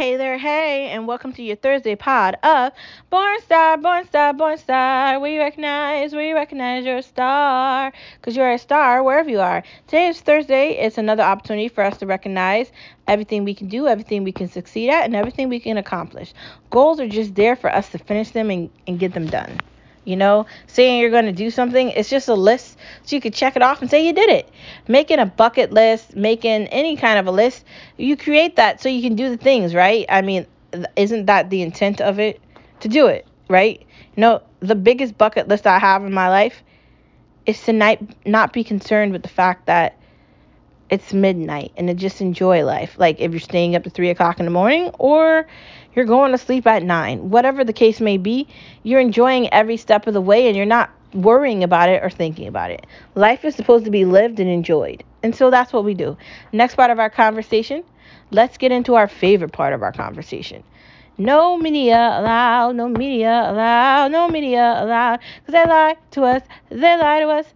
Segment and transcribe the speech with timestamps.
[0.00, 2.72] Hey there, hey, and welcome to your Thursday pod of
[3.10, 5.20] Born Star, Born Star, Born Star.
[5.20, 9.62] We recognize, we recognize you're a star, because you're a star wherever you are.
[9.88, 10.70] Today is Thursday.
[10.70, 12.72] It's another opportunity for us to recognize
[13.08, 16.32] everything we can do, everything we can succeed at, and everything we can accomplish.
[16.70, 19.58] Goals are just there for us to finish them and, and get them done.
[20.04, 23.34] You know, saying you're going to do something, it's just a list so you could
[23.34, 24.48] check it off and say you did it.
[24.88, 27.64] Making a bucket list, making any kind of a list,
[27.98, 30.06] you create that so you can do the things, right?
[30.08, 30.46] I mean,
[30.96, 32.40] isn't that the intent of it?
[32.80, 33.84] To do it, right?
[34.16, 36.62] You know, the biggest bucket list I have in my life
[37.44, 39.98] is to not, not be concerned with the fact that
[40.90, 42.96] it's midnight and to just enjoy life.
[42.98, 45.46] Like if you're staying up to three o'clock in the morning or
[45.94, 48.48] you're going to sleep at nine, whatever the case may be,
[48.82, 52.46] you're enjoying every step of the way and you're not worrying about it or thinking
[52.46, 52.86] about it.
[53.14, 55.02] Life is supposed to be lived and enjoyed.
[55.22, 56.16] And so that's what we do.
[56.52, 57.84] Next part of our conversation,
[58.30, 60.62] let's get into our favorite part of our conversation.
[61.18, 65.20] No media allowed, no media allowed, no media allowed.
[65.40, 67.54] Because they lie to us, they lie to us,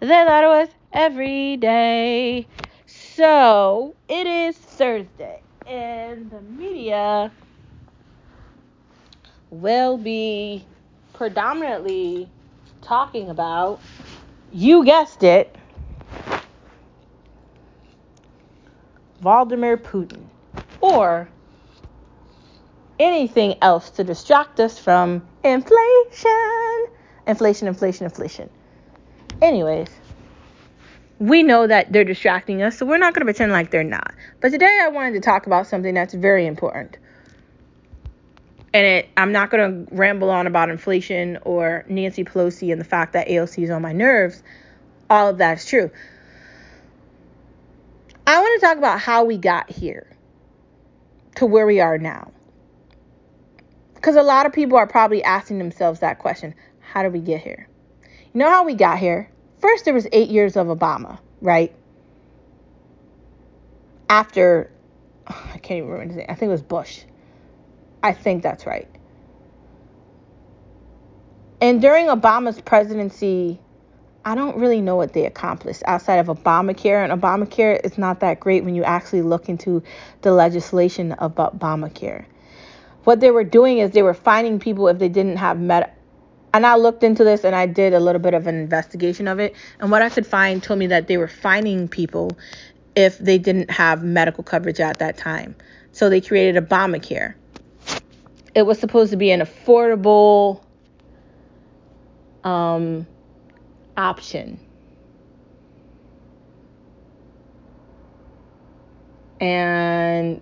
[0.00, 2.48] they lie to us every day.
[2.86, 7.32] So it is Thursday, and the media
[9.60, 10.64] will be
[11.12, 12.28] predominantly
[12.82, 13.80] talking about,
[14.52, 15.54] you guessed it,
[19.20, 20.24] Vladimir Putin,
[20.80, 21.28] or
[22.98, 26.86] anything else to distract us from inflation.
[27.26, 28.50] Inflation, inflation, inflation.
[29.42, 29.88] Anyways
[31.18, 34.14] we know that they're distracting us, so we're not going to pretend like they're not.
[34.40, 36.98] But today I wanted to talk about something that's very important.
[38.76, 42.84] And it, I'm not going to ramble on about inflation or Nancy Pelosi and the
[42.84, 44.42] fact that AOC is on my nerves.
[45.08, 45.90] All of that is true.
[48.26, 50.14] I want to talk about how we got here
[51.36, 52.32] to where we are now.
[53.94, 57.40] Because a lot of people are probably asking themselves that question How did we get
[57.40, 57.68] here?
[58.34, 59.30] You know how we got here?
[59.58, 61.74] First, there was eight years of Obama, right?
[64.10, 64.70] After,
[65.26, 66.26] I can't even remember his name.
[66.28, 67.04] I think it was Bush.
[68.02, 68.88] I think that's right.
[71.60, 73.58] And during Obama's presidency,
[74.24, 77.02] I don't really know what they accomplished outside of Obamacare.
[77.02, 79.82] And Obamacare is not that great when you actually look into
[80.22, 82.26] the legislation about Obamacare.
[83.04, 85.92] What they were doing is they were finding people if they didn't have med-
[86.52, 89.38] and I looked into this and I did a little bit of an investigation of
[89.38, 89.54] it.
[89.78, 92.36] And what I could find told me that they were fining people
[92.96, 95.54] if they didn't have medical coverage at that time.
[95.92, 97.34] So they created Obamacare.
[98.56, 100.62] It was supposed to be an affordable
[102.42, 103.06] um,
[103.98, 104.58] option.
[109.40, 110.40] And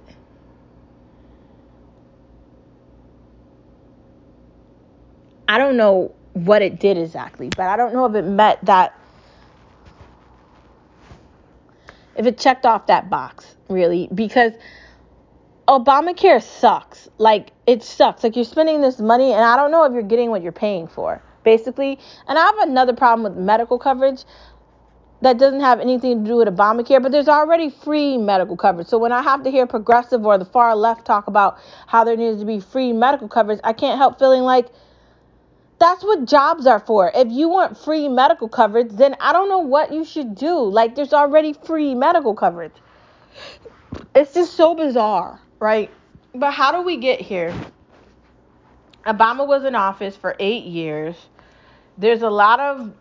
[5.48, 8.94] I don't know what it did exactly, but I don't know if it met that
[12.14, 14.52] if it checked off that box, really, because
[15.68, 17.08] Obamacare sucks.
[17.18, 18.22] Like it sucks.
[18.24, 20.88] Like you're spending this money and I don't know if you're getting what you're paying
[20.88, 21.98] for, basically.
[22.28, 24.24] And I have another problem with medical coverage
[25.22, 28.88] that doesn't have anything to do with Obamacare, but there's already free medical coverage.
[28.88, 32.16] So when I have to hear progressive or the far left talk about how there
[32.16, 34.66] needs to be free medical coverage, I can't help feeling like
[35.78, 37.10] that's what jobs are for.
[37.14, 40.58] If you want free medical coverage, then I don't know what you should do.
[40.58, 42.72] Like, there's already free medical coverage.
[44.14, 45.90] It's just so bizarre, right?
[46.34, 47.54] But how do we get here?
[49.06, 51.14] Obama was in office for eight years.
[51.98, 52.92] There's a lot of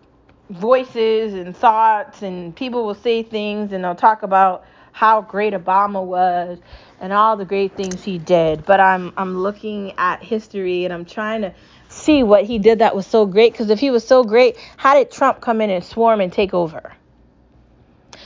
[0.50, 6.04] voices and thoughts, and people will say things and they'll talk about how great Obama
[6.04, 6.60] was
[7.00, 8.66] and all the great things he did.
[8.66, 11.54] But I'm I'm looking at history and I'm trying to
[11.90, 13.54] see what he did that was so great.
[13.54, 16.54] Because if he was so great, how did Trump come in and swarm and take
[16.54, 16.94] over?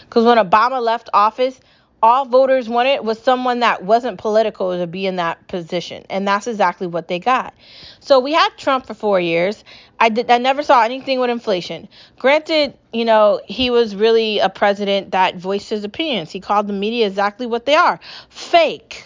[0.02, 1.60] Because when Obama left office,
[2.02, 6.48] all voters wanted was someone that wasn't political to be in that position and that's
[6.48, 7.54] exactly what they got
[8.00, 9.64] so we had trump for four years
[10.00, 11.88] i did i never saw anything with inflation
[12.20, 16.74] granted you know he was really a president that voiced his opinions he called the
[16.74, 18.00] media exactly what they are
[18.30, 19.06] fake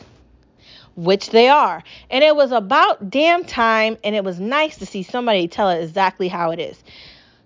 [0.96, 1.84] which they are.
[2.10, 5.84] And it was about damn time, and it was nice to see somebody tell it
[5.84, 6.82] exactly how it is.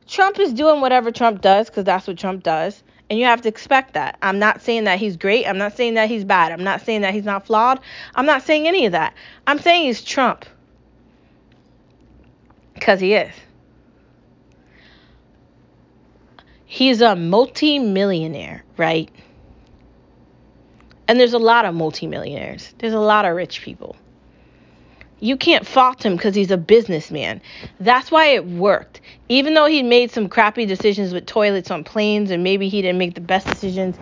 [0.08, 2.84] Trump is doing whatever Trump does because that's what Trump does.
[3.10, 4.18] And you have to expect that.
[4.22, 5.46] I'm not saying that he's great.
[5.46, 6.52] I'm not saying that he's bad.
[6.52, 7.80] I'm not saying that he's not flawed.
[8.16, 9.14] I'm not saying any of that.
[9.46, 10.46] I'm saying he's Trump.
[12.74, 13.34] Because he is.
[16.66, 19.10] He's a multi-millionaire, right?
[21.08, 22.74] And there's a lot of multimillionaires.
[22.80, 23.96] There's a lot of rich people.
[25.26, 27.42] You can't fault him because he's a businessman.
[27.80, 29.02] That's why it worked.
[29.28, 33.00] Even though he made some crappy decisions with toilets on planes and maybe he didn't
[33.00, 33.98] make the best decisions,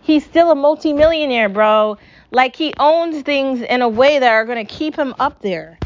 [0.00, 1.98] he's still a multimillionaire, bro.
[2.30, 5.78] Like he owns things in a way that are going to keep him up there.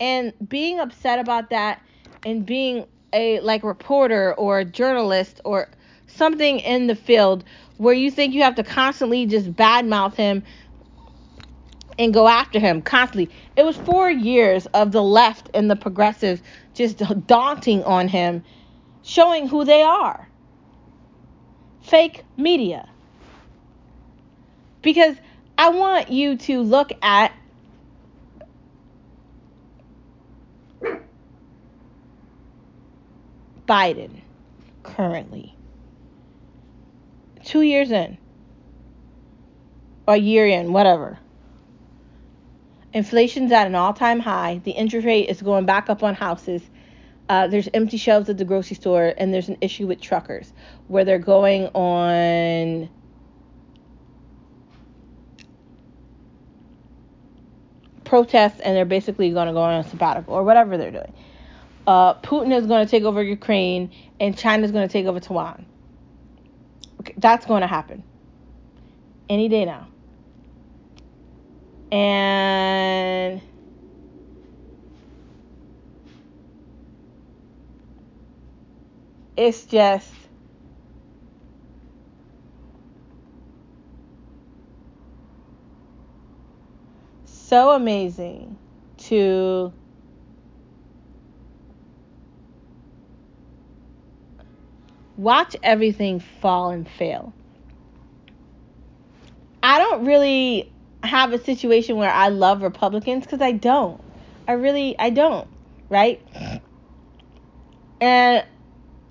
[0.00, 1.82] And being upset about that
[2.24, 5.68] and being a like reporter or a journalist or
[6.06, 7.44] something in the field
[7.76, 10.42] where you think you have to constantly just badmouth him
[12.00, 13.28] and go after him constantly.
[13.56, 16.40] It was four years of the left and the progressives
[16.72, 18.42] just daunting on him,
[19.02, 20.26] showing who they are.
[21.82, 22.88] Fake media.
[24.80, 25.14] Because
[25.58, 27.32] I want you to look at
[33.68, 34.22] Biden
[34.82, 35.54] currently
[37.44, 38.16] two years in,
[40.08, 41.18] a year in, whatever.
[42.92, 44.60] Inflation's at an all time high.
[44.64, 46.62] The interest rate is going back up on houses.
[47.28, 50.52] Uh, there's empty shelves at the grocery store, and there's an issue with truckers
[50.88, 52.88] where they're going on.
[58.10, 61.12] protests and they're basically going to go on a sabbatical or whatever they're doing.
[61.86, 65.20] Uh, Putin is going to take over Ukraine and China is going to take over
[65.20, 65.64] Taiwan.
[67.00, 68.02] Okay, that's going to happen
[69.28, 69.86] any day now.
[71.92, 73.42] And
[79.36, 80.12] it's just
[87.24, 88.56] so amazing
[88.98, 89.72] to
[95.16, 97.34] watch everything fall and fail.
[99.62, 100.72] I don't really
[101.02, 104.00] have a situation where I love Republicans because I don't.
[104.46, 105.48] I really, I don't,
[105.88, 106.20] right?
[108.00, 108.44] And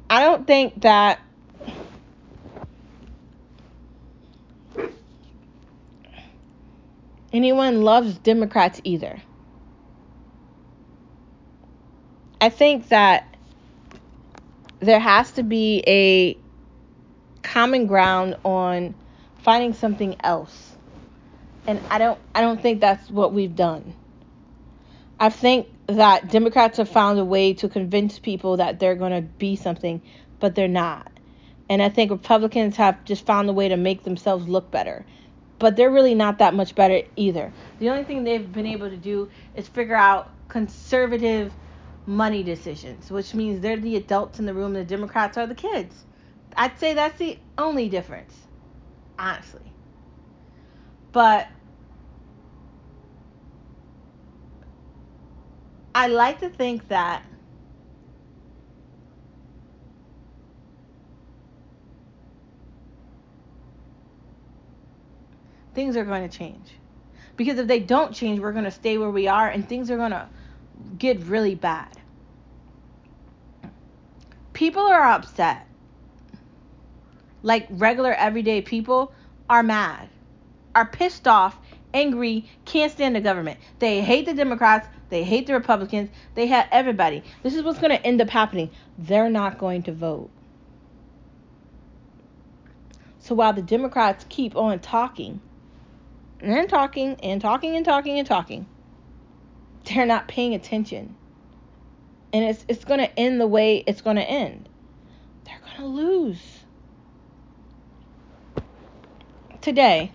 [0.10, 1.20] I don't think that
[7.32, 9.22] anyone loves Democrats either.
[12.42, 13.36] I think that
[14.80, 16.38] there has to be a
[17.44, 18.96] common ground on
[19.44, 20.69] finding something else.
[21.70, 23.94] And I don't I don't think that's what we've done.
[25.20, 29.22] I think that Democrats have found a way to convince people that they're going to
[29.22, 30.02] be something,
[30.40, 31.12] but they're not.
[31.70, 35.06] And I think Republicans have just found a way to make themselves look better.
[35.60, 37.54] But they're really not that much better either.
[37.78, 41.54] The only thing they've been able to do is figure out conservative
[42.08, 45.54] money decisions, which means they're the adults in the room and the Democrats are the
[45.54, 46.04] kids.
[46.58, 48.34] I'd say that's the only difference,
[49.20, 49.72] honestly.
[51.12, 51.48] But
[56.00, 57.24] I like to think that
[65.74, 66.76] things are going to change.
[67.36, 69.98] Because if they don't change, we're going to stay where we are and things are
[69.98, 70.28] going to
[70.98, 72.00] get really bad
[74.60, 75.66] people are upset.
[77.44, 79.14] Like regular everyday people
[79.50, 80.10] are mad,
[80.76, 81.58] are pissed off,
[81.94, 83.60] angry, can't stand the government.
[83.80, 87.24] They hate the Democrats, they hate the Republicans, they hate everybody.
[87.44, 88.70] This is what's going to end up happening.
[88.98, 90.30] They're not going to vote.
[93.20, 95.42] So while the Democrats keep on talking
[96.40, 98.66] and talking and talking and talking and talking,
[99.86, 101.16] they're not paying attention
[102.32, 104.70] and it's it's going to end the way it's going to end.
[105.46, 106.60] They're going to lose.
[109.62, 110.12] Today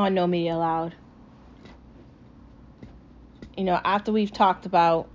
[0.00, 0.94] on No Media Allowed,
[3.56, 5.08] you know, after we've talked about,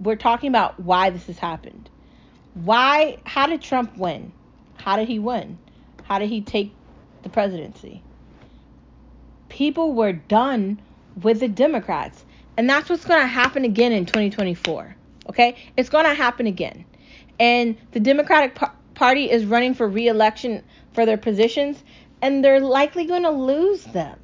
[0.00, 1.88] we're talking about why this has happened.
[2.54, 4.32] Why, how did Trump win?
[4.76, 5.58] How did he win?
[6.04, 6.72] How did he take
[7.22, 8.02] the presidency?
[9.48, 10.80] People were done
[11.22, 12.24] with the Democrats.
[12.56, 14.96] And that's what's going to happen again in 2024.
[15.28, 15.56] Okay?
[15.76, 16.84] It's going to happen again.
[17.38, 18.58] And the Democratic
[18.94, 20.64] Party is running for re election
[20.94, 21.82] for their positions,
[22.22, 24.18] and they're likely going to lose them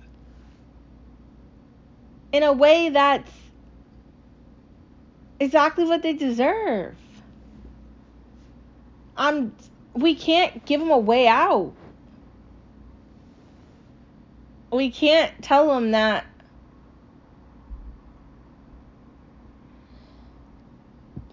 [2.33, 3.31] in a way that's
[5.39, 6.95] exactly what they deserve.
[9.17, 9.55] I'm
[9.95, 11.75] we can't give them a way out.
[14.73, 16.25] We can't tell them that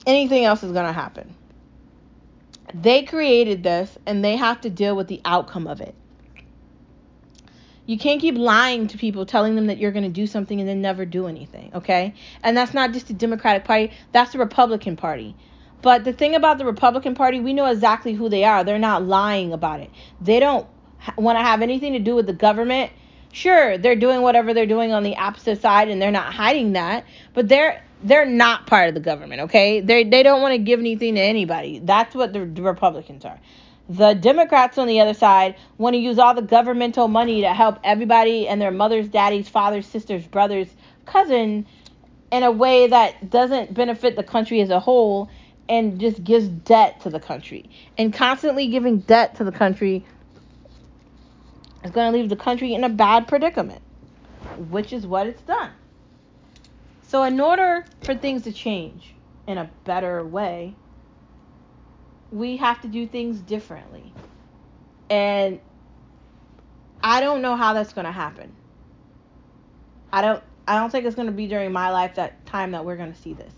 [0.05, 1.35] anything else is going to happen.
[2.73, 5.95] They created this and they have to deal with the outcome of it.
[7.89, 10.69] You can't keep lying to people, telling them that you're going to do something and
[10.69, 12.13] then never do anything, okay?
[12.43, 15.35] And that's not just the Democratic Party, that's the Republican Party.
[15.81, 18.63] But the thing about the Republican Party, we know exactly who they are.
[18.63, 19.89] They're not lying about it.
[20.21, 20.67] They don't
[21.17, 22.91] want to have anything to do with the government.
[23.31, 27.05] Sure, they're doing whatever they're doing on the opposite side and they're not hiding that,
[27.33, 29.81] but they're they're not part of the government, okay?
[29.81, 31.79] They they don't want to give anything to anybody.
[31.79, 33.39] That's what the Republicans are.
[33.89, 37.79] The Democrats on the other side want to use all the governmental money to help
[37.83, 40.67] everybody and their mothers, daddies, fathers, sisters, brothers,
[41.07, 41.65] cousin
[42.31, 45.27] in a way that doesn't benefit the country as a whole
[45.67, 47.67] and just gives debt to the country.
[47.97, 50.05] And constantly giving debt to the country
[51.83, 53.81] is going to leave the country in a bad predicament,
[54.69, 55.71] which is what it's done.
[57.07, 59.15] So, in order for things to change
[59.47, 60.75] in a better way,
[62.31, 64.13] we have to do things differently.
[65.09, 65.59] And
[67.01, 68.53] I don't know how that's going to happen.
[70.11, 72.85] I don't I don't think it's going to be during my life that time that
[72.85, 73.53] we're going to see this.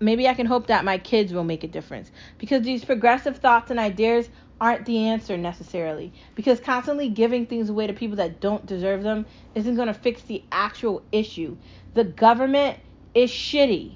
[0.00, 3.70] Maybe I can hope that my kids will make a difference because these progressive thoughts
[3.70, 8.64] and ideas aren't the answer necessarily because constantly giving things away to people that don't
[8.64, 11.56] deserve them isn't going to fix the actual issue.
[11.92, 12.78] The government
[13.14, 13.94] is shitty.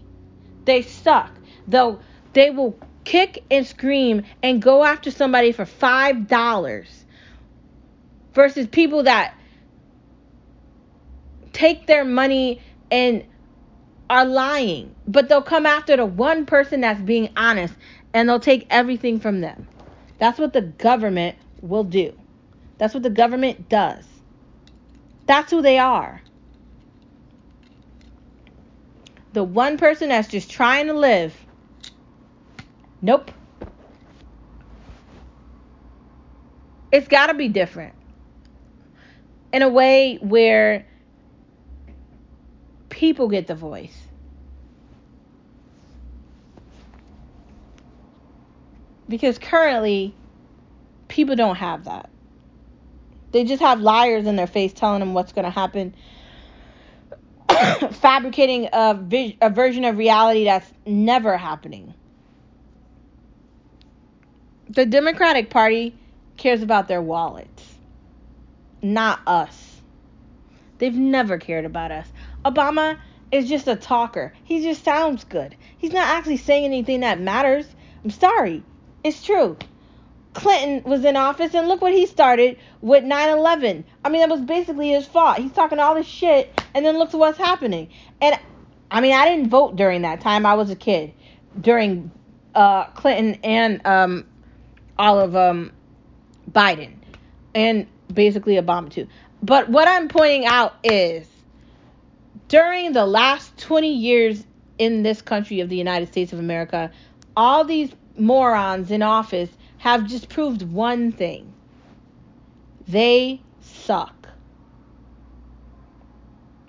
[0.66, 1.32] They suck.
[1.66, 2.00] Though
[2.34, 7.04] they will kick and scream and go after somebody for five dollars
[8.34, 9.34] versus people that
[11.52, 13.24] take their money and
[14.08, 14.94] are lying.
[15.06, 17.74] But they'll come after the one person that's being honest
[18.12, 19.68] and they'll take everything from them.
[20.18, 22.12] That's what the government will do.
[22.78, 24.04] That's what the government does.
[25.26, 26.22] That's who they are.
[29.32, 31.36] The one person that's just trying to live
[33.02, 33.30] Nope.
[36.92, 37.94] It's got to be different.
[39.52, 40.86] In a way where
[42.88, 43.96] people get the voice.
[49.08, 50.14] Because currently,
[51.08, 52.10] people don't have that.
[53.32, 55.94] They just have liars in their face telling them what's going to happen,
[57.92, 61.94] fabricating a, a version of reality that's never happening
[64.70, 65.94] the Democratic Party
[66.36, 67.74] cares about their wallets,
[68.80, 69.80] not us.
[70.78, 72.06] They've never cared about us.
[72.44, 72.98] Obama
[73.32, 74.32] is just a talker.
[74.44, 75.56] He just sounds good.
[75.76, 77.66] He's not actually saying anything that matters.
[78.04, 78.62] I'm sorry.
[79.02, 79.56] It's true.
[80.34, 83.82] Clinton was in office and look what he started with 9/11.
[84.04, 85.38] I mean, that was basically his fault.
[85.38, 87.88] He's talking all this shit and then look at what's happening.
[88.20, 88.38] And
[88.90, 90.46] I mean, I didn't vote during that time.
[90.46, 91.12] I was a kid
[91.60, 92.12] during
[92.54, 94.26] uh, Clinton and um,
[95.00, 95.72] all of um,
[96.52, 96.92] Biden
[97.54, 99.08] and basically Obama too.
[99.42, 101.26] But what I'm pointing out is
[102.48, 104.44] during the last 20 years
[104.76, 106.90] in this country of the United States of America,
[107.34, 111.50] all these morons in office have just proved one thing
[112.86, 114.28] they suck.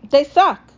[0.09, 0.70] They suck.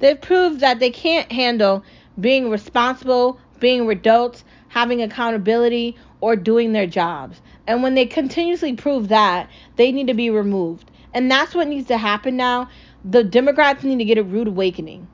[0.00, 1.84] They've proved that they can't handle
[2.18, 7.40] being responsible, being adults, having accountability, or doing their jobs.
[7.66, 10.90] And when they continuously prove that, they need to be removed.
[11.14, 12.68] And that's what needs to happen now.
[13.04, 15.06] The Democrats need to get a rude awakening.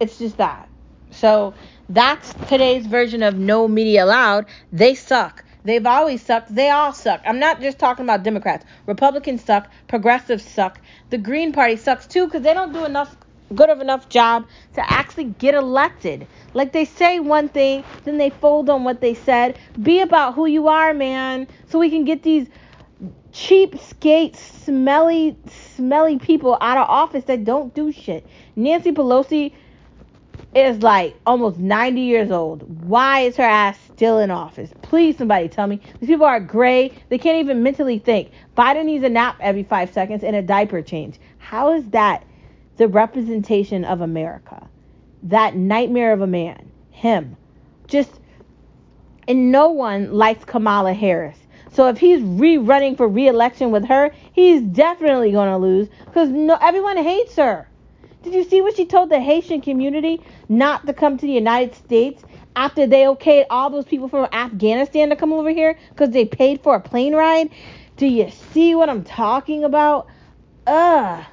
[0.00, 0.68] It's just that.
[1.10, 1.54] So
[1.88, 4.46] that's today's version of no media allowed.
[4.72, 5.44] They suck.
[5.66, 6.54] They've always sucked.
[6.54, 7.20] They all suck.
[7.26, 8.64] I'm not just talking about Democrats.
[8.86, 9.68] Republicans suck.
[9.88, 10.80] Progressives suck.
[11.10, 13.16] The Green Party sucks too because they don't do enough
[13.52, 16.28] good of enough job to actually get elected.
[16.54, 19.58] Like they say one thing, then they fold on what they said.
[19.82, 22.48] Be about who you are, man, so we can get these
[23.32, 25.36] cheap skate, smelly,
[25.74, 28.24] smelly people out of office that don't do shit.
[28.54, 29.52] Nancy Pelosi
[30.54, 32.62] is like almost 90 years old.
[32.84, 34.70] Why is her ass still in office?
[34.82, 35.80] Please, somebody tell me.
[36.00, 36.92] These people are gray.
[37.08, 38.30] They can't even mentally think.
[38.56, 41.18] Biden needs a nap every five seconds and a diaper change.
[41.38, 42.24] How is that
[42.76, 44.68] the representation of America?
[45.22, 46.70] That nightmare of a man.
[46.90, 47.36] Him.
[47.86, 48.20] Just,
[49.26, 51.38] and no one likes Kamala Harris.
[51.72, 56.58] So if he's re-running for re-election with her, he's definitely going to lose because no,
[56.60, 57.68] everyone hates her.
[58.22, 61.74] Did you see what she told the Haitian community not to come to the United
[61.74, 62.24] States
[62.56, 66.62] after they okayed all those people from Afghanistan to come over here because they paid
[66.62, 67.50] for a plane ride?
[67.96, 70.08] Do you see what I'm talking about?
[70.66, 71.24] Ugh.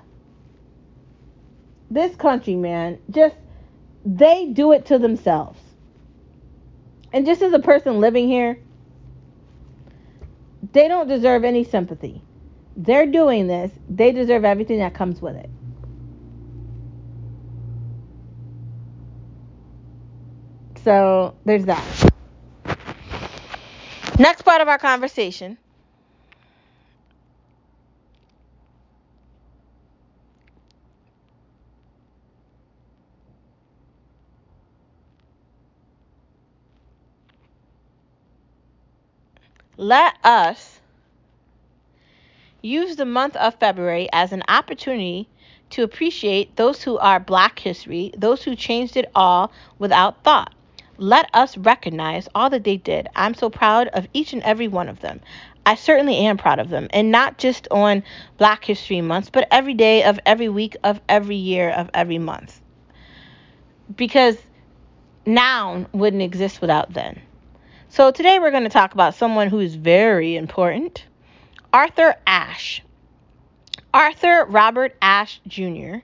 [1.89, 3.35] This country, man, just
[4.05, 5.59] they do it to themselves.
[7.13, 8.59] And just as a person living here,
[10.73, 12.21] they don't deserve any sympathy.
[12.75, 15.49] They're doing this, they deserve everything that comes with it.
[20.83, 22.11] So there's that.
[24.19, 25.57] Next part of our conversation.
[39.77, 40.79] Let us
[42.61, 45.27] use the month of February as an opportunity
[45.71, 50.53] to appreciate those who are Black history, those who changed it all without thought.
[50.97, 53.07] Let us recognize all that they did.
[53.15, 55.21] I'm so proud of each and every one of them.
[55.65, 56.87] I certainly am proud of them.
[56.91, 58.03] And not just on
[58.37, 62.61] Black History Month, but every day of every week of every year of every month.
[63.95, 64.37] Because
[65.25, 67.21] now wouldn't exist without then.
[67.89, 71.05] So today we're going to talk about someone who is very important
[71.71, 72.83] Arthur Ashe.
[73.93, 75.97] Arthur Robert Ashe Jr.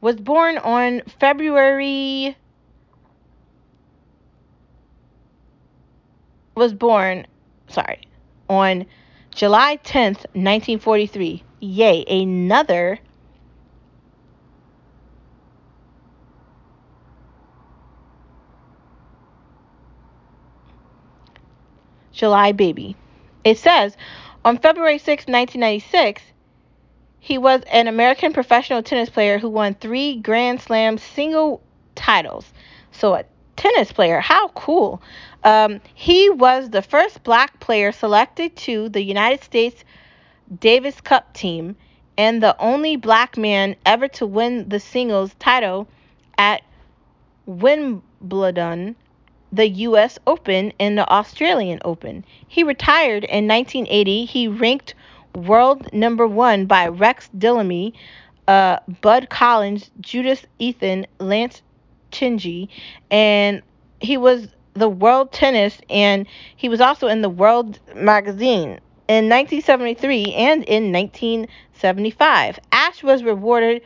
[0.00, 2.36] was born on February
[6.54, 7.26] was born,
[7.68, 8.06] sorry,
[8.48, 8.86] on
[9.34, 11.42] July 10th, 1943.
[11.60, 12.98] Yay, another
[22.12, 22.96] July baby.
[23.42, 23.96] It says
[24.44, 26.22] on February 6, 1996,
[27.18, 31.62] he was an American professional tennis player who won three Grand Slam single
[31.94, 32.52] titles.
[32.92, 33.24] So, a
[33.56, 35.02] tennis player, how cool.
[35.42, 39.84] Um, he was the first black player selected to the United States
[40.60, 41.76] Davis Cup team
[42.16, 45.88] and the only black man ever to win the singles title
[46.38, 46.62] at
[47.46, 48.96] Wimbledon
[49.54, 50.18] the U.S.
[50.26, 52.24] Open and the Australian Open.
[52.48, 54.24] He retired in 1980.
[54.24, 54.94] He ranked
[55.34, 57.94] world number one by Rex Bellamy,
[58.48, 61.62] uh, Bud Collins, Judith Elian, Lance
[62.14, 62.68] Tingay,
[63.10, 63.62] and
[64.00, 70.34] he was the World Tennis and he was also in the World Magazine in 1973
[70.34, 72.58] and in 1975.
[72.72, 73.82] Ashe was rewarded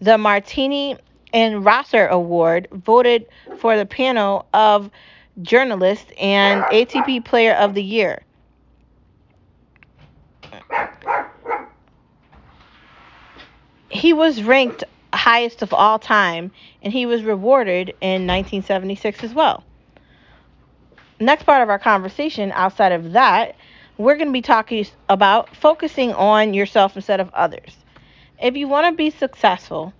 [0.00, 0.96] the Martini
[1.32, 3.26] and Rossi Award, voted
[3.58, 4.90] for the panel of
[5.42, 8.22] journalists and ATP Player of the Year.
[13.90, 16.50] He was ranked highest of all time,
[16.82, 19.64] and he was rewarded in 1976 as well.
[21.20, 23.56] Next part of our conversation, outside of that,
[23.96, 27.76] we're going to be talking about focusing on yourself instead of others.
[28.40, 29.92] If you want to be successful,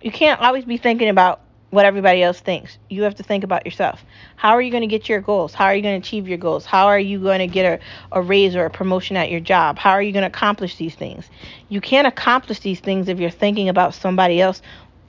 [0.00, 1.40] you can't always be thinking about
[1.74, 2.78] what everybody else thinks.
[2.88, 4.04] You have to think about yourself.
[4.36, 5.52] How are you going to get your goals?
[5.52, 6.64] How are you going to achieve your goals?
[6.64, 9.76] How are you going to get a, a raise or a promotion at your job?
[9.76, 11.28] How are you going to accomplish these things?
[11.68, 14.62] You can't accomplish these things if you're thinking about somebody else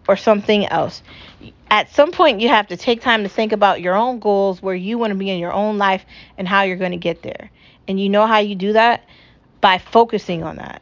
[0.07, 1.03] or something else.
[1.69, 4.75] At some point, you have to take time to think about your own goals, where
[4.75, 6.05] you want to be in your own life,
[6.37, 7.49] and how you're going to get there.
[7.87, 9.03] And you know how you do that?
[9.61, 10.81] By focusing on that.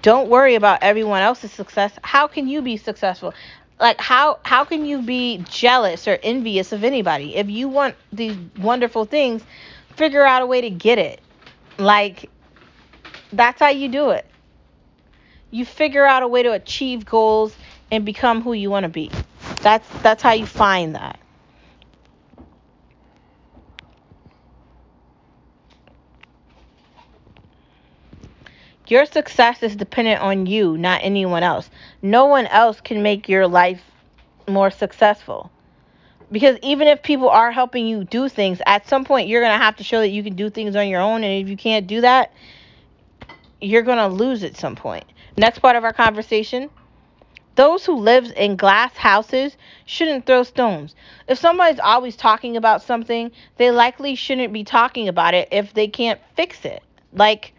[0.00, 1.92] Don't worry about everyone else's success.
[2.02, 3.34] How can you be successful?
[3.80, 7.36] Like how how can you be jealous or envious of anybody?
[7.36, 9.42] If you want these wonderful things,
[9.96, 11.20] figure out a way to get it.
[11.78, 12.30] Like
[13.32, 14.26] that's how you do it.
[15.50, 17.54] You figure out a way to achieve goals
[17.90, 19.10] and become who you want to be.
[19.60, 21.18] That's that's how you find that.
[28.92, 31.70] Your success is dependent on you, not anyone else.
[32.02, 33.80] No one else can make your life
[34.46, 35.50] more successful.
[36.30, 39.64] Because even if people are helping you do things, at some point you're going to
[39.64, 41.24] have to show that you can do things on your own.
[41.24, 42.34] And if you can't do that,
[43.62, 45.06] you're going to lose at some point.
[45.38, 46.68] Next part of our conversation
[47.54, 50.94] those who live in glass houses shouldn't throw stones.
[51.28, 55.88] If somebody's always talking about something, they likely shouldn't be talking about it if they
[55.88, 56.82] can't fix it.
[57.14, 57.54] Like,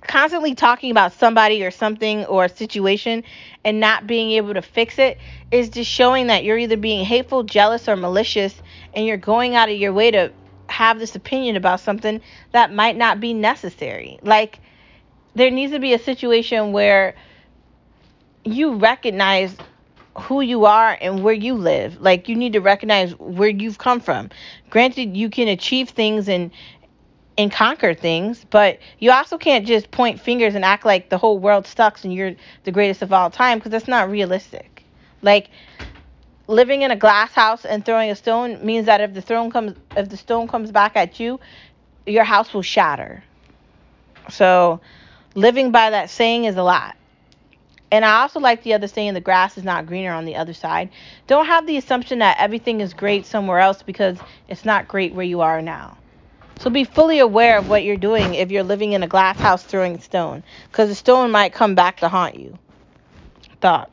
[0.00, 3.24] constantly talking about somebody or something or a situation
[3.64, 5.18] and not being able to fix it
[5.50, 8.54] is just showing that you're either being hateful, jealous, or malicious,
[8.94, 10.32] and you're going out of your way to
[10.68, 12.20] have this opinion about something
[12.52, 14.18] that might not be necessary.
[14.22, 14.60] Like
[15.34, 17.14] there needs to be a situation where
[18.44, 19.54] you recognize
[20.18, 22.00] who you are and where you live.
[22.00, 24.30] Like you need to recognize where you've come from.
[24.68, 26.50] Granted, you can achieve things and
[27.40, 31.38] and conquer things, but you also can't just point fingers and act like the whole
[31.38, 34.84] world sucks and you're the greatest of all time because that's not realistic.
[35.22, 35.48] Like
[36.46, 39.74] living in a glass house and throwing a stone means that if the stone comes
[39.96, 41.40] if the stone comes back at you,
[42.06, 43.24] your house will shatter.
[44.28, 44.80] So
[45.34, 46.96] living by that saying is a lot.
[47.92, 50.52] And I also like the other saying the grass is not greener on the other
[50.52, 50.90] side.
[51.26, 55.24] Don't have the assumption that everything is great somewhere else because it's not great where
[55.26, 55.96] you are now.
[56.60, 59.64] So be fully aware of what you're doing if you're living in a glass house
[59.64, 62.58] throwing stone, because the stone might come back to haunt you.
[63.62, 63.90] Thought.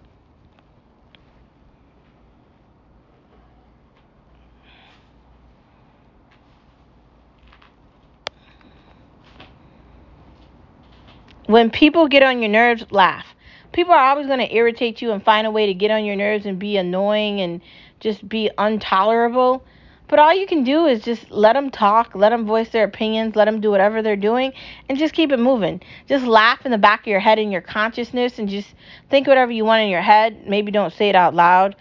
[11.45, 13.33] When people get on your nerves, laugh.
[13.71, 16.17] People are always going to irritate you and find a way to get on your
[16.17, 17.61] nerves and be annoying and
[18.01, 19.63] just be intolerable.
[20.07, 23.35] But all you can do is just let them talk, let them voice their opinions,
[23.35, 24.53] let them do whatever they're doing,
[24.87, 25.81] and just keep it moving.
[26.07, 28.73] Just laugh in the back of your head in your consciousness and just
[29.09, 30.47] think whatever you want in your head.
[30.47, 31.75] Maybe don't say it out loud.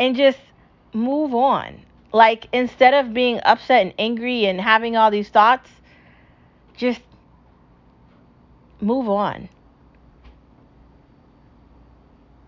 [0.00, 0.38] And just
[0.92, 1.82] move on.
[2.12, 5.70] Like, instead of being upset and angry and having all these thoughts,
[6.76, 7.00] just
[8.80, 9.48] move on.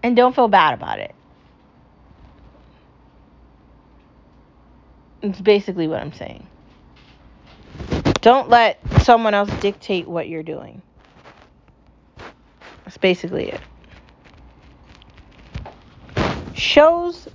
[0.02, 1.14] And don't feel bad about it.
[5.22, 6.46] It's basically what I'm saying.
[8.20, 10.83] Don't let someone else dictate what you're doing.
[12.85, 13.61] That's basically it.
[16.54, 17.28] Shows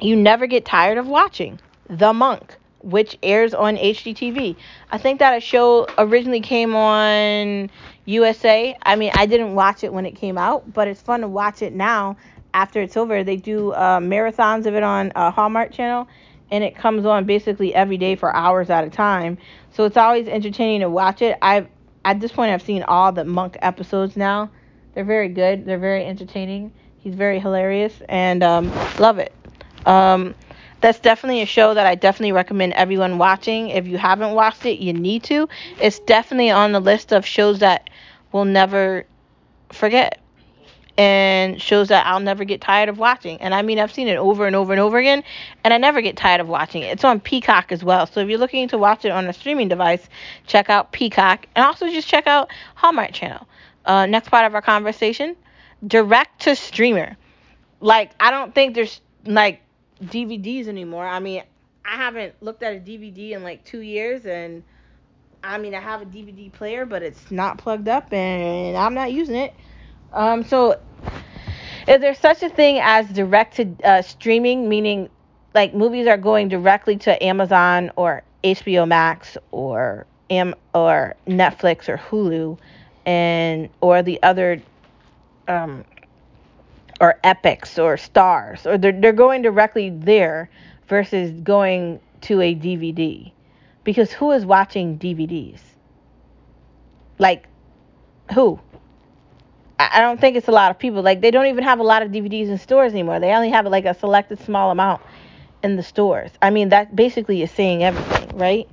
[0.00, 1.58] you never get tired of watching.
[1.88, 4.56] The Monk which airs on HGTV.
[4.90, 7.70] I think that a show originally came on
[8.04, 8.76] USA.
[8.82, 11.62] I mean, I didn't watch it when it came out, but it's fun to watch
[11.62, 12.16] it now
[12.54, 13.22] after it's over.
[13.22, 16.08] They do uh, marathons of it on uh, Hallmark Channel,
[16.50, 19.36] and it comes on basically every day for hours at a time.
[19.72, 21.36] So it's always entertaining to watch it.
[21.42, 21.68] I've
[22.04, 24.50] at this point I've seen all the Monk episodes now.
[24.94, 25.66] They're very good.
[25.66, 26.72] They're very entertaining.
[26.98, 29.32] He's very hilarious and um, love it.
[29.84, 30.34] Um,
[30.80, 33.70] that's definitely a show that I definitely recommend everyone watching.
[33.70, 35.48] If you haven't watched it, you need to.
[35.80, 37.90] It's definitely on the list of shows that
[38.32, 39.06] we'll never
[39.70, 40.20] forget
[40.96, 43.40] and shows that I'll never get tired of watching.
[43.40, 45.24] And I mean, I've seen it over and over and over again,
[45.64, 46.92] and I never get tired of watching it.
[46.92, 48.06] It's on Peacock as well.
[48.06, 50.08] So if you're looking to watch it on a streaming device,
[50.46, 53.46] check out Peacock and also just check out Hallmark Channel.
[53.84, 55.36] Uh, next part of our conversation
[55.86, 57.16] direct to streamer.
[57.80, 59.60] Like, I don't think there's like
[60.02, 61.06] DVDs anymore.
[61.06, 61.42] I mean,
[61.84, 64.62] I haven't looked at a DVD in like two years, and
[65.42, 69.12] I mean, I have a DVD player, but it's not plugged up, and I'm not
[69.12, 69.54] using it.
[70.14, 70.80] Um, so,
[71.88, 75.10] is there such a thing as direct uh, streaming, meaning
[75.54, 81.98] like movies are going directly to Amazon or HBO Max or Am or Netflix or
[81.98, 82.58] Hulu,
[83.04, 84.62] and or the other
[85.48, 85.84] um,
[87.00, 90.48] or Epix or Starz, or they're, they're going directly there
[90.88, 93.32] versus going to a DVD.
[93.82, 95.60] Because who is watching DVDs?
[97.18, 97.46] Like,
[98.32, 98.58] who?
[99.78, 101.02] I don't think it's a lot of people.
[101.02, 103.20] Like, they don't even have a lot of DVDs in stores anymore.
[103.20, 105.02] They only have like a selected small amount
[105.62, 106.30] in the stores.
[106.42, 108.68] I mean, that basically is saying everything, right?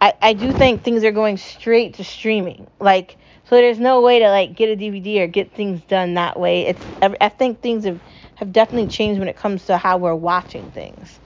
[0.00, 2.66] I, I do think things are going straight to streaming.
[2.80, 6.38] Like, so there's no way to like get a DVD or get things done that
[6.38, 6.66] way.
[6.66, 8.00] It's I think things have
[8.36, 11.20] have definitely changed when it comes to how we're watching things.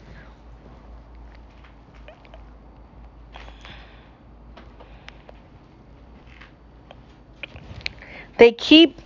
[8.39, 9.01] They keep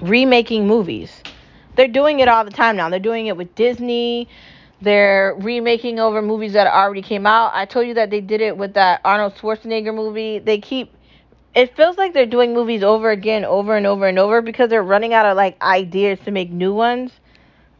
[0.00, 1.22] remaking movies.
[1.76, 2.88] They're doing it all the time now.
[2.88, 4.28] They're doing it with Disney.
[4.80, 7.52] They're remaking over movies that already came out.
[7.54, 10.38] I told you that they did it with that Arnold Schwarzenegger movie.
[10.38, 10.92] They keep
[11.54, 14.82] it feels like they're doing movies over again, over and over and over because they're
[14.82, 17.12] running out of like ideas to make new ones.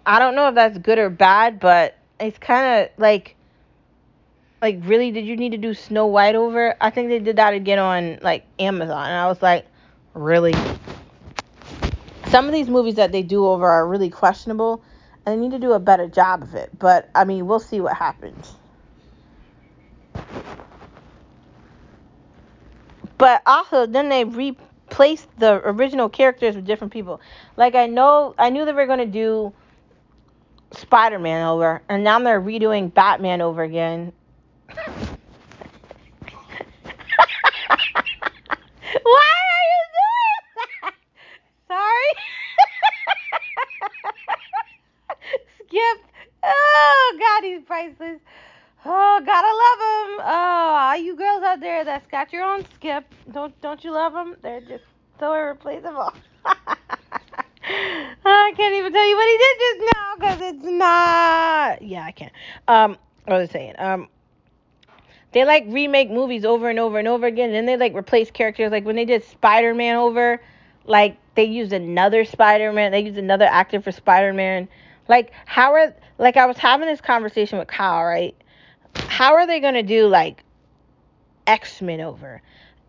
[0.07, 3.35] I don't know if that's good or bad, but it's kind of like
[4.63, 6.75] like really did you need to do Snow White over?
[6.81, 9.67] I think they did that again on like Amazon and I was like,
[10.15, 10.55] really?
[12.29, 14.83] Some of these movies that they do over are really questionable
[15.27, 16.71] and they need to do a better job of it.
[16.79, 18.55] But I mean, we'll see what happens.
[23.17, 27.21] But also, then they replaced the original characters with different people.
[27.57, 29.53] Like I know, I knew they were gonna do
[30.73, 34.13] Spider Man over, and now they're redoing Batman over again.
[39.03, 40.25] Why are you doing
[40.83, 40.95] that?
[41.69, 42.11] Sorry.
[45.67, 45.99] Skip.
[46.43, 48.21] Oh God, he's priceless.
[48.87, 50.21] Oh, gotta love him.
[50.27, 52.33] Oh, all you girls out there that's got
[53.33, 54.37] don't don't you love them?
[54.43, 54.85] They're just
[55.19, 56.13] so irreplaceable.
[57.67, 61.83] I can't even tell you what he did just now because it's not.
[61.83, 62.33] Yeah, I can't.
[62.69, 63.75] Um, what was I saying?
[63.79, 64.09] Um,
[65.33, 68.31] they like remake movies over and over and over again, and then they like replace
[68.31, 68.71] characters.
[68.71, 70.41] Like when they did Spider Man over,
[70.85, 72.93] like they used another Spider Man.
[72.93, 74.69] They used another actor for Spider Man.
[75.09, 78.35] Like how are like I was having this conversation with Kyle, right?
[78.97, 80.45] How are they gonna do like
[81.47, 82.43] X Men over?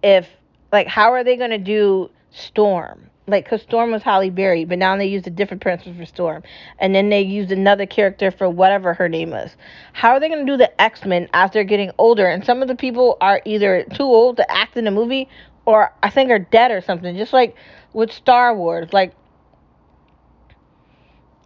[0.06, 0.30] If
[0.72, 3.10] like how are they gonna do Storm?
[3.28, 6.44] Like, cause Storm was Halle Berry, but now they used a different person for Storm,
[6.78, 9.56] and then they used another character for whatever her name is.
[9.94, 12.28] How are they gonna do the X Men as they're getting older?
[12.28, 15.28] And some of the people are either too old to act in the movie,
[15.66, 17.18] or I think are dead or something.
[17.18, 17.56] Just like
[17.94, 19.16] with Star Wars, like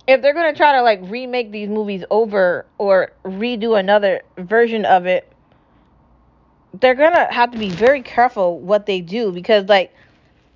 [0.05, 5.05] if they're gonna try to like remake these movies over or redo another version of
[5.05, 5.31] it,
[6.73, 9.93] they're gonna have to be very careful what they do because like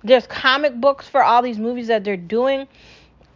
[0.02, 2.68] there's comic books for all these movies that they're doing.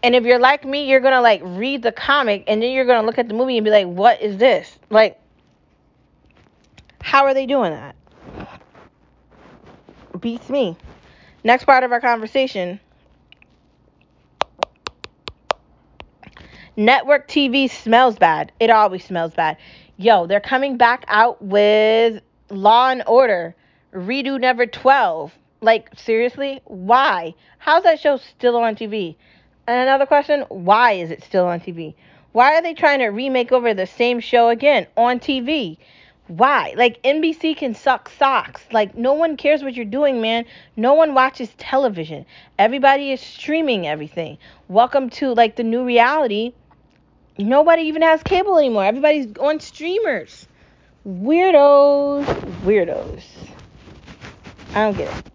[0.02, 3.06] And if you're like me, you're gonna like read the comic and then you're gonna
[3.06, 4.78] look at the movie and be like, what is this?
[4.90, 5.18] Like,
[7.00, 7.96] how are they doing that?
[10.20, 10.76] Beats me.
[11.42, 12.78] Next part of our conversation.
[16.76, 18.52] Network TV smells bad.
[18.60, 19.56] It always smells bad.
[19.96, 23.54] Yo, they're coming back out with Law and Order,
[23.92, 25.34] redo Never 12.
[25.60, 26.60] Like, seriously?
[26.64, 27.34] Why?
[27.58, 29.16] How's that show still on TV?
[29.66, 31.94] And another question why is it still on TV?
[32.32, 35.76] Why are they trying to remake over the same show again on TV?
[36.28, 36.72] Why?
[36.74, 38.62] Like, NBC can suck socks.
[38.72, 40.46] Like, no one cares what you're doing, man.
[40.76, 42.24] No one watches television.
[42.58, 44.38] Everybody is streaming everything.
[44.68, 46.54] Welcome to, like, the new reality.
[47.36, 48.84] Nobody even has cable anymore.
[48.84, 50.48] Everybody's on streamers.
[51.08, 52.26] Weirdos.
[52.66, 53.22] Weirdos.
[54.74, 55.32] I don't get it.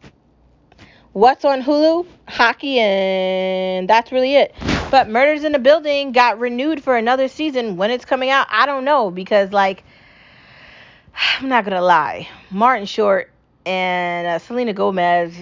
[1.14, 2.06] What's on Hulu?
[2.28, 4.54] Hockey, and that's really it.
[4.92, 7.76] But Murders in the Building got renewed for another season.
[7.76, 9.84] When it's coming out, I don't know because, like,
[11.40, 13.32] I'm not gonna lie, Martin Short
[13.66, 15.34] and uh, Selena Gomez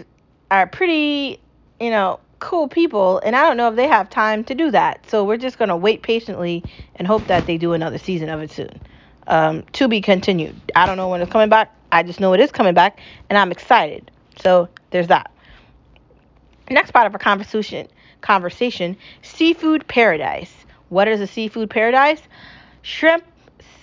[0.49, 1.41] are pretty,
[1.81, 5.09] you know, cool people, and I don't know if they have time to do that.
[5.09, 6.63] So we're just gonna wait patiently
[6.95, 8.79] and hope that they do another season of it soon.
[9.27, 10.59] Um, to be continued.
[10.75, 11.73] I don't know when it's coming back.
[11.91, 14.09] I just know it is coming back, and I'm excited.
[14.41, 15.31] So there's that.
[16.69, 17.87] Next part of our conversation
[18.21, 20.53] conversation seafood paradise.
[20.89, 22.21] What is a seafood paradise?
[22.81, 23.23] Shrimp,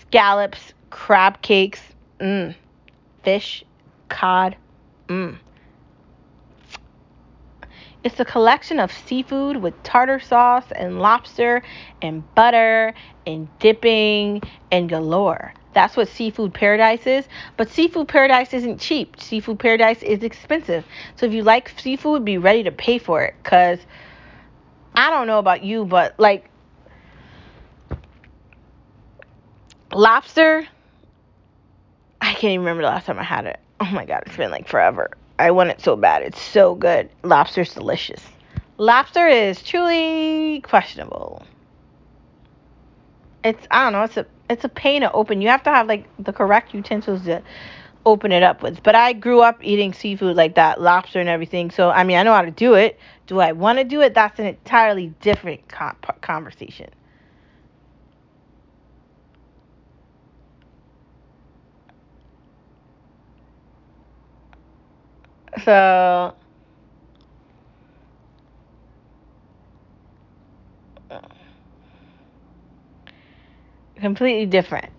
[0.01, 1.81] scallops, crab cakes,
[2.21, 2.55] mm,
[3.23, 3.65] fish,
[4.09, 4.57] cod,
[5.09, 5.37] mm.
[8.09, 11.63] It's a collection of seafood with tartar sauce and lobster
[12.01, 12.95] and butter
[13.27, 14.41] and dipping
[14.73, 15.53] and galore.
[15.75, 17.27] That's what seafood paradise is.
[17.59, 19.21] But seafood paradise isn't cheap.
[19.21, 20.87] Seafood paradise is expensive.
[21.17, 23.35] So if you like seafood, be ready to pay for it.
[23.43, 23.79] Because
[24.95, 26.49] I don't know about you, but like
[29.93, 30.67] lobster,
[32.23, 33.61] I can't even remember the last time I had it.
[33.81, 35.11] Oh my god, it's been like forever.
[35.39, 36.23] I want it so bad.
[36.23, 37.11] It's so good.
[37.23, 38.23] Lobster's delicious.
[38.77, 41.45] Lobster is truly questionable.
[43.45, 45.41] It's I don't know, it's a it's a pain to open.
[45.41, 47.43] You have to have like the correct utensils to
[48.05, 48.83] open it up with.
[48.83, 51.71] But I grew up eating seafood like that, lobster and everything.
[51.71, 52.99] So I mean, I know how to do it.
[53.27, 54.15] Do I want to do it?
[54.15, 55.61] That's an entirely different
[56.21, 56.91] conversation.
[65.65, 66.35] So
[73.97, 74.91] completely different.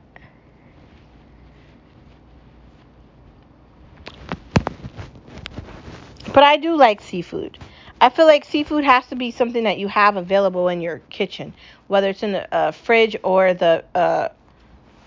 [6.34, 7.58] But I do like seafood.
[8.02, 11.54] I feel like seafood has to be something that you have available in your kitchen,
[11.88, 14.30] whether it's in the uh, fridge or the, uh,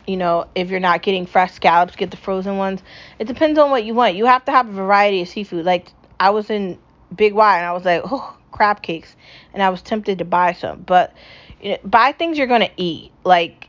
[0.06, 2.82] you know, if you're not getting fresh scallops, get the frozen ones.
[3.18, 4.16] It depends on what you want.
[4.16, 5.64] You have to have a variety of seafood.
[5.64, 6.78] Like I was in
[7.14, 9.14] Big Y and I was like, oh, crab cakes,
[9.52, 11.14] and I was tempted to buy some, but
[11.60, 13.12] you know, buy things you're gonna eat.
[13.24, 13.68] Like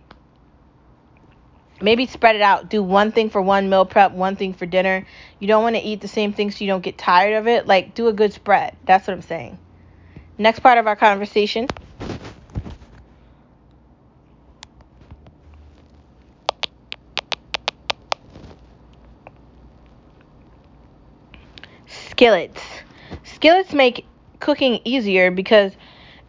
[1.83, 2.69] maybe spread it out.
[2.69, 5.05] Do one thing for one meal prep, one thing for dinner.
[5.39, 7.67] You don't want to eat the same thing so you don't get tired of it.
[7.67, 8.75] Like, do a good spread.
[8.85, 9.59] That's what I'm saying.
[10.37, 11.67] Next part of our conversation.
[22.13, 22.61] Skillets.
[23.23, 24.05] Skillets make
[24.39, 25.71] cooking easier because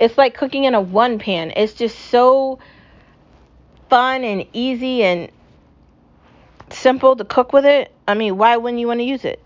[0.01, 1.53] it's like cooking in a one pan.
[1.55, 2.59] It's just so
[3.90, 5.31] fun and easy and
[6.70, 7.92] simple to cook with it.
[8.09, 9.42] I mean, why wouldn't you want to use it?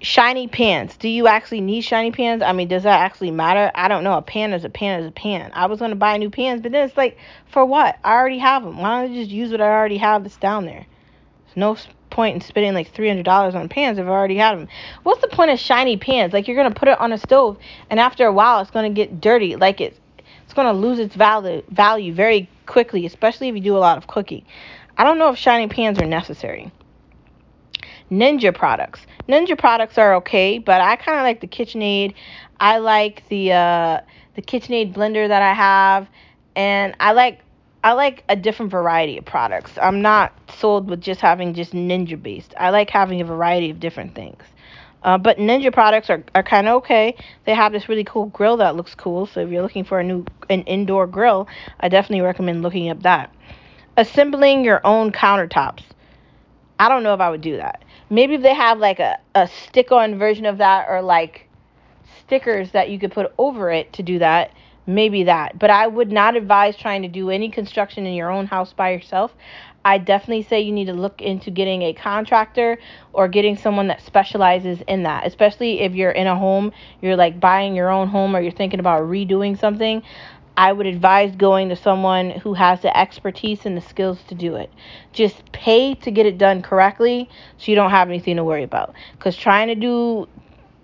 [0.00, 0.96] Shiny pans.
[0.96, 2.42] Do you actually need shiny pans?
[2.42, 3.70] I mean, does that actually matter?
[3.72, 4.16] I don't know.
[4.16, 5.52] A pan is a pan is a pan.
[5.54, 7.98] I was going to buy new pans, but then it's like, for what?
[8.02, 8.78] I already have them.
[8.78, 10.86] Why don't I just use what I already have that's down there?
[11.46, 11.76] There's no
[12.20, 14.68] point in spending like $300 on pans if I already have them.
[15.04, 16.34] What's the point of shiny pans?
[16.34, 17.56] Like, you're going to put it on a stove,
[17.88, 19.56] and after a while, it's going to get dirty.
[19.56, 19.98] Like, it's,
[20.44, 23.96] it's going to lose its value, value very quickly, especially if you do a lot
[23.96, 24.44] of cooking.
[24.98, 26.70] I don't know if shiny pans are necessary.
[28.10, 29.00] Ninja products.
[29.26, 32.12] Ninja products are okay, but I kind of like the KitchenAid.
[32.60, 34.00] I like the uh,
[34.34, 36.06] the KitchenAid blender that I have,
[36.54, 37.40] and I like
[37.82, 39.72] I like a different variety of products.
[39.80, 42.54] I'm not sold with just having just Ninja based.
[42.58, 44.42] I like having a variety of different things.
[45.02, 47.16] Uh, but Ninja products are, are kind of okay.
[47.46, 49.26] They have this really cool grill that looks cool.
[49.26, 51.48] So if you're looking for a new an indoor grill,
[51.80, 53.34] I definitely recommend looking up that.
[53.96, 55.82] Assembling your own countertops.
[56.78, 57.82] I don't know if I would do that.
[58.10, 61.48] Maybe if they have like a, a stick on version of that or like
[62.20, 64.52] stickers that you could put over it to do that,
[64.94, 65.58] maybe that.
[65.58, 68.90] But I would not advise trying to do any construction in your own house by
[68.90, 69.34] yourself.
[69.84, 72.78] I definitely say you need to look into getting a contractor
[73.12, 77.40] or getting someone that specializes in that, especially if you're in a home, you're like
[77.40, 80.02] buying your own home or you're thinking about redoing something.
[80.56, 84.56] I would advise going to someone who has the expertise and the skills to do
[84.56, 84.70] it.
[85.12, 88.94] Just pay to get it done correctly so you don't have anything to worry about.
[89.12, 90.28] Because trying to do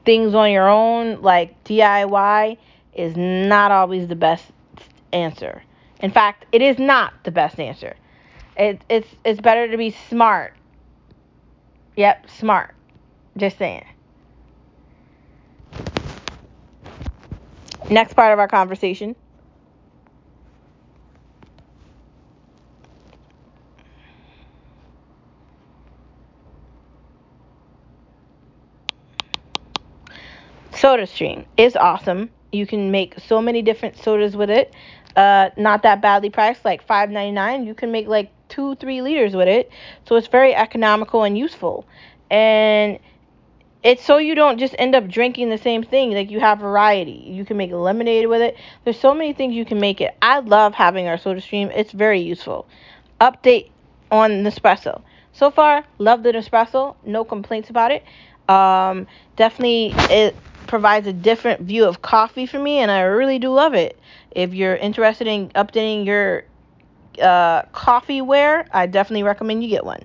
[0.06, 2.56] things on your own, like DIY,
[2.96, 4.46] is not always the best
[5.12, 5.62] answer.
[6.00, 7.96] In fact, it is not the best answer.
[8.56, 10.54] It, it's it's better to be smart.
[11.96, 12.74] Yep, smart.
[13.36, 13.84] Just saying.
[17.90, 19.14] Next part of our conversation.
[30.72, 32.30] SodaStream is awesome.
[32.56, 34.72] You can make so many different sodas with it.
[35.14, 37.66] Uh, not that badly priced, like $5.99.
[37.66, 39.70] You can make like two, three liters with it.
[40.06, 41.86] So it's very economical and useful.
[42.30, 42.98] And
[43.82, 46.12] it's so you don't just end up drinking the same thing.
[46.12, 47.24] Like you have variety.
[47.26, 48.56] You can make lemonade with it.
[48.84, 50.16] There's so many things you can make it.
[50.20, 51.70] I love having our soda stream.
[51.70, 52.66] It's very useful.
[53.20, 53.70] Update
[54.10, 55.02] on Nespresso.
[55.32, 56.96] So far, love the Nespresso.
[57.04, 58.04] No complaints about it.
[58.48, 60.34] Um, definitely it
[60.66, 64.00] provides a different view of coffee for me, and I really do love it.
[64.30, 66.44] If you're interested in updating your
[67.20, 70.00] uh, coffee ware, I definitely recommend you get one.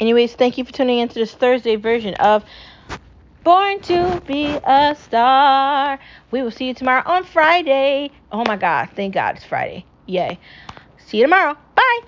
[0.00, 2.44] Anyways, thank you for tuning into this Thursday version of
[3.44, 5.98] Born to be a star.
[6.30, 8.12] We will see you tomorrow on Friday.
[8.30, 9.84] Oh my God, thank God it's Friday.
[10.06, 10.38] Yay.
[10.96, 11.56] See you tomorrow.
[11.74, 12.00] Bye.